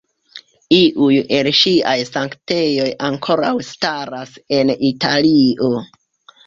[0.77, 5.73] Iuj el ŝiaj sanktejoj ankoraŭ staras en Italio.